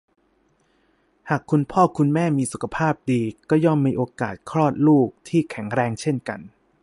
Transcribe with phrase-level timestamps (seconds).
[1.29, 6.39] หากคุณพ่อคุณแม่มีสุขภาพดี ก็ย่อมมีโอกาสคลอดลูกที่แข็งแรงเช่นกัน